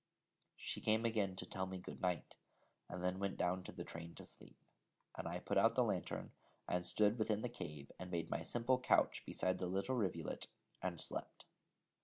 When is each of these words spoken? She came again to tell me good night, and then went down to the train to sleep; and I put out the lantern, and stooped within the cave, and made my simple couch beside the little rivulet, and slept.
She 0.55 0.81
came 0.81 1.05
again 1.05 1.35
to 1.35 1.45
tell 1.45 1.67
me 1.67 1.77
good 1.77 2.01
night, 2.01 2.33
and 2.89 3.03
then 3.03 3.19
went 3.19 3.37
down 3.37 3.61
to 3.65 3.71
the 3.71 3.83
train 3.83 4.15
to 4.15 4.25
sleep; 4.25 4.57
and 5.15 5.27
I 5.27 5.37
put 5.37 5.59
out 5.59 5.75
the 5.75 5.83
lantern, 5.83 6.31
and 6.67 6.87
stooped 6.87 7.19
within 7.19 7.43
the 7.43 7.49
cave, 7.49 7.91
and 7.99 8.09
made 8.09 8.31
my 8.31 8.41
simple 8.41 8.79
couch 8.79 9.21
beside 9.27 9.59
the 9.59 9.67
little 9.67 9.93
rivulet, 9.93 10.47
and 10.81 10.99
slept. 10.99 11.45